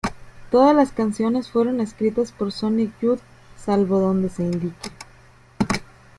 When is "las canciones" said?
0.75-1.51